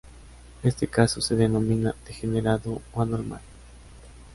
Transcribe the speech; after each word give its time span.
Este 0.63 0.87
caso 0.87 1.21
se 1.21 1.35
denomina 1.35 1.93
"degenerado" 2.07 2.81
o 2.91 3.01
"anormal". 3.03 3.41